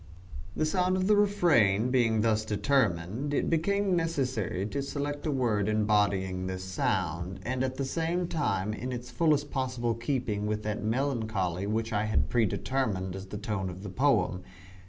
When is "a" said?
5.27-5.31